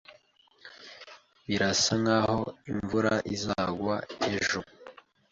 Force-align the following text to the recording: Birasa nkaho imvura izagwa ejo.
Birasa 1.47 1.93
nkaho 2.01 2.41
imvura 2.71 3.13
izagwa 3.35 3.95
ejo. 4.35 4.61